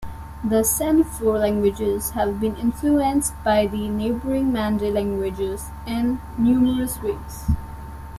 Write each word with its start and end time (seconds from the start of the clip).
The 0.43 0.61
Senufo 0.63 1.39
languages 1.39 2.09
have 2.09 2.39
been 2.39 2.55
influenced 2.55 3.35
by 3.43 3.67
the 3.67 3.87
neighbouring 3.87 4.51
Mande 4.51 4.91
languages 4.91 5.69
in 5.85 6.19
numerous 6.39 6.99
ways. 7.03 7.51